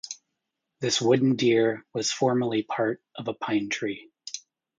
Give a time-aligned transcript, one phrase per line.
[0.79, 4.09] This wooden deer was formerly part of a pine tree.